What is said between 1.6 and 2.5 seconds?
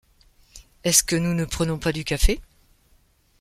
pas du café?